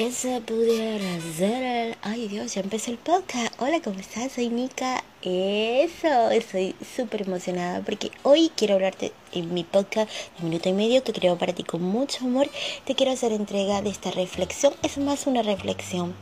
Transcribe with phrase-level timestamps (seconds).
[0.00, 3.52] que se pudiera hacer Ay Dios, ya empezó el podcast.
[3.60, 4.32] Hola, ¿cómo estás?
[4.32, 5.04] Soy Nika.
[5.20, 11.04] Eso, estoy súper emocionada porque hoy quiero hablarte en mi podcast de minuto y medio
[11.04, 12.48] que creo para ti con mucho amor.
[12.86, 14.72] Te quiero hacer entrega de esta reflexión.
[14.82, 16.14] Es más una reflexión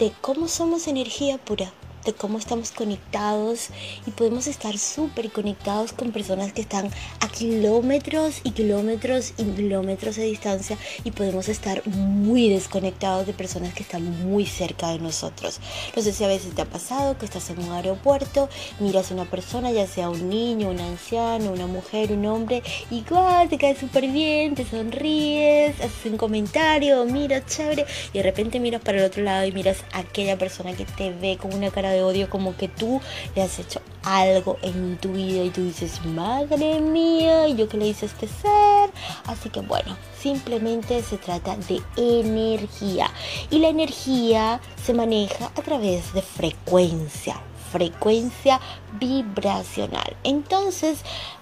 [0.00, 1.72] de cómo somos energía pura
[2.06, 3.68] de cómo estamos conectados
[4.06, 6.88] y podemos estar súper conectados con personas que están
[7.20, 13.74] a kilómetros y kilómetros y kilómetros de distancia y podemos estar muy desconectados de personas
[13.74, 15.60] que están muy cerca de nosotros.
[15.94, 19.14] No sé si a veces te ha pasado que estás en un aeropuerto, miras a
[19.14, 23.58] una persona, ya sea un niño, un anciano, una mujer, un hombre, y igual te
[23.58, 28.98] cae súper bien, te sonríes, haces un comentario, mira, chévere, y de repente miras para
[28.98, 31.95] el otro lado y miras a aquella persona que te ve con una cara de
[32.02, 33.00] odio, como que tú
[33.34, 37.76] le has hecho algo en tu vida y tú dices, madre mía, ¿y yo qué
[37.76, 38.90] le hice a este ser?
[39.26, 43.10] Así que bueno, simplemente se trata de energía.
[43.50, 47.40] Y la energía se maneja a través de frecuencia
[47.72, 48.60] frecuencia
[48.98, 50.16] vibracional.
[50.24, 51.00] Entonces,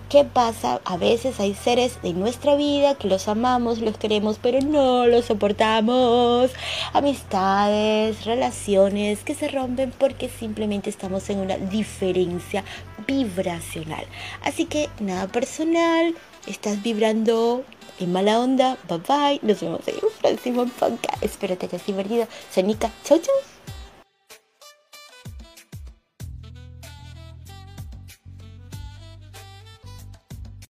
[0.09, 0.81] ¿qué pasa?
[0.85, 5.27] A veces hay seres de nuestra vida que los amamos, los queremos, pero no los
[5.27, 6.51] soportamos.
[6.93, 12.65] Amistades, relaciones que se rompen porque simplemente estamos en una diferencia
[13.07, 14.05] vibracional.
[14.43, 16.15] Así que nada personal,
[16.47, 17.65] estás vibrando
[18.01, 18.77] en mala onda.
[18.89, 19.41] Bye bye.
[19.43, 21.23] Nos vemos en un próximo podcast.
[21.23, 22.27] Espero te hayas divertido.
[22.51, 23.54] Sonica, chau chau.